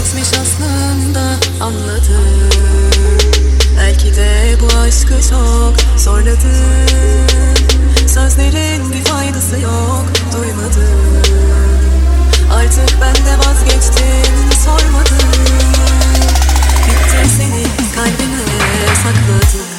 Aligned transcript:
bitmiş 0.00 0.28
aslında 0.28 1.20
anladım. 1.60 2.50
Belki 3.76 4.16
de 4.16 4.56
bu 4.60 4.78
aşkı 4.78 5.28
çok 5.30 6.00
zorladım 6.00 6.50
Sözlerin 8.06 8.92
bir 8.92 9.04
faydası 9.04 9.60
yok 9.60 10.04
duymadım. 10.32 11.22
Artık 12.52 13.00
ben 13.00 13.14
de 13.14 13.38
vazgeçtim 13.38 14.52
sormadım. 14.64 15.28
Bitti 16.86 17.30
seni 17.36 17.92
kalbine 17.94 18.42
sakladım. 19.02 19.69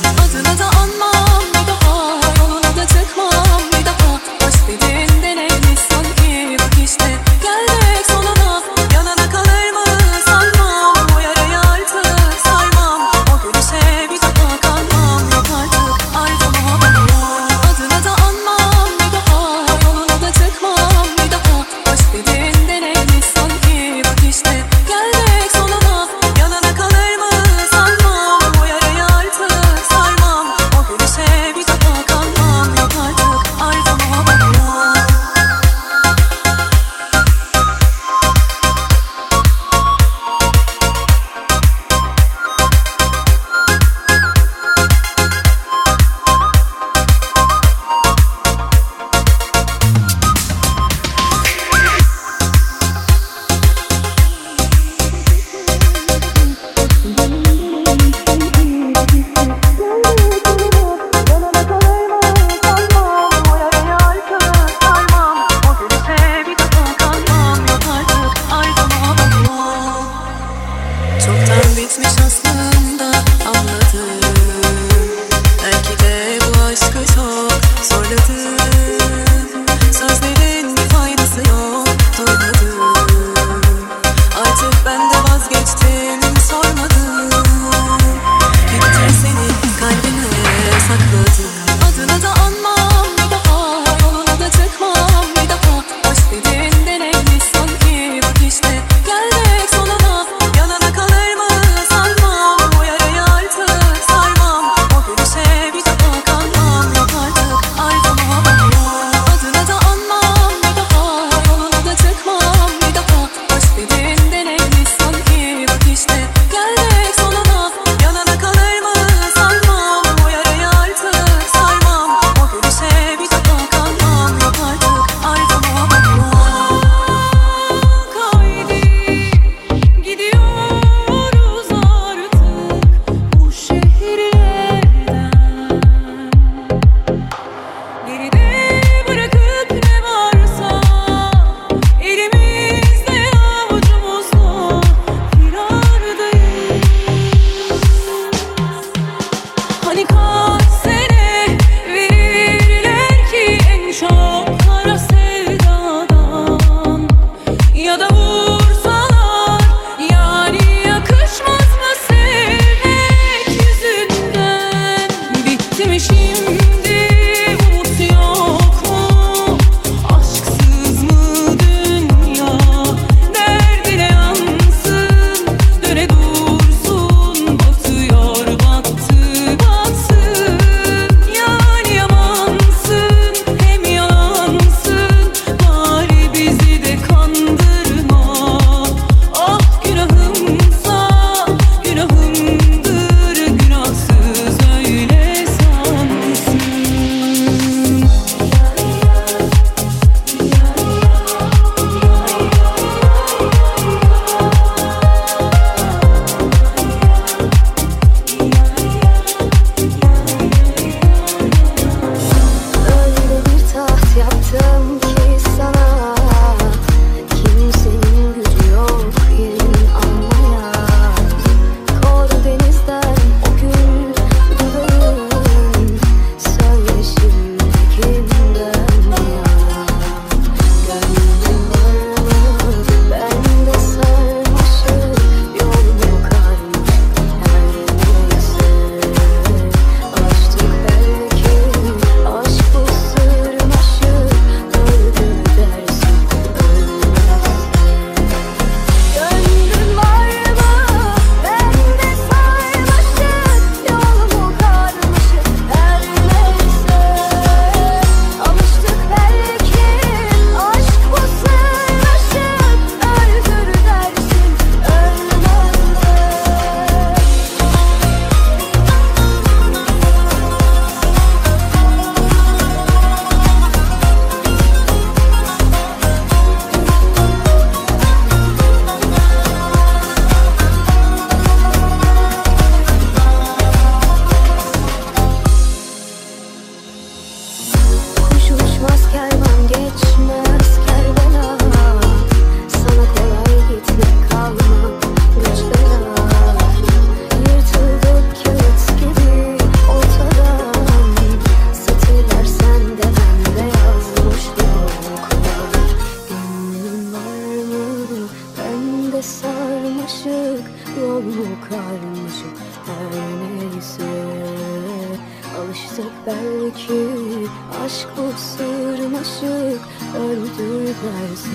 Aşk 317.86 318.08
bu 318.18 318.40
sırmaşık 318.40 319.82
öldürürlerse 320.18 321.50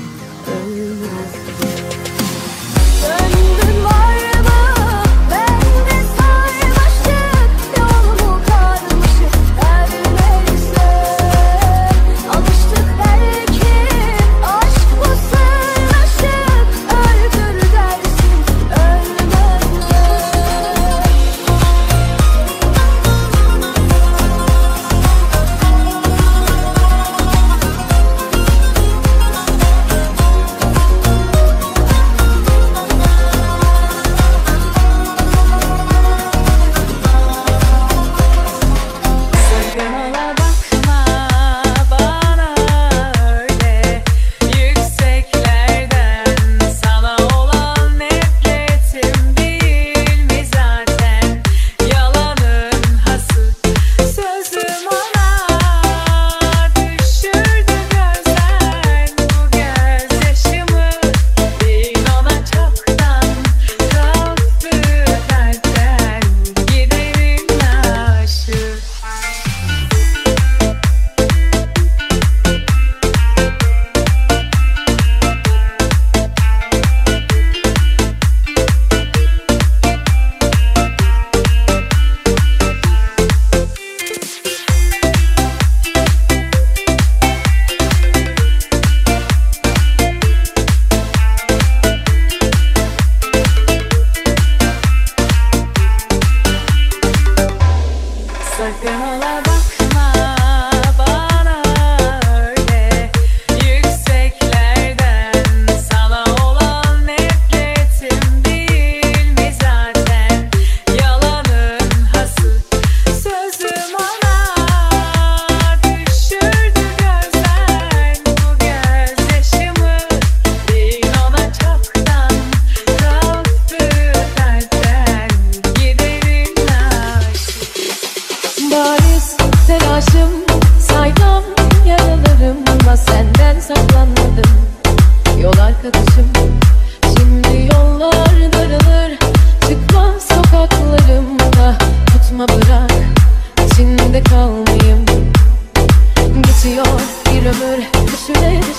ölmez. 0.46 1.85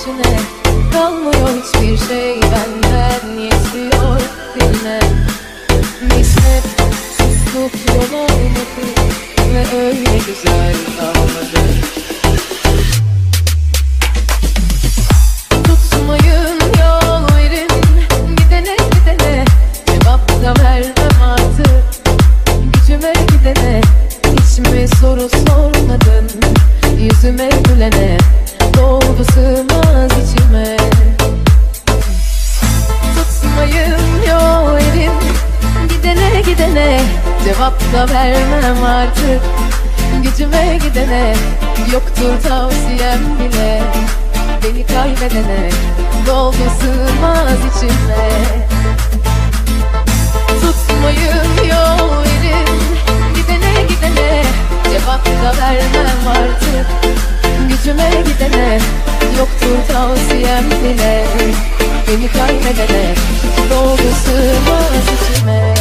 to 0.07 0.13
me. 0.13 0.36
Cevap 37.57 37.93
da 37.93 38.13
vermem 38.13 38.83
artık. 38.83 39.41
Gücüme 40.23 40.79
gidene 40.83 41.33
Yoktur 41.93 42.49
tavsiyem 42.49 43.19
bile. 43.39 43.81
Beni 44.63 44.85
kaybedene 44.85 45.69
Doldu 46.27 46.55
sığmaz 46.79 47.59
içime. 47.77 48.29
Tutmayın 50.61 51.69
yol 51.69 52.23
verin 52.23 52.79
Gidene 53.35 53.83
gidene 53.89 54.43
Cevap 54.91 55.25
da 55.25 55.61
vermem 55.61 56.27
artık. 56.29 56.87
Gücüme 57.69 58.09
gidene 58.27 58.79
Yoktur 59.37 59.93
tavsiyem 59.93 60.65
bile. 60.69 61.25
Beni 62.07 62.27
kaybedene 62.31 63.15
Doldu 63.69 64.15
sığmaz 64.25 65.31
içime. 65.31 65.76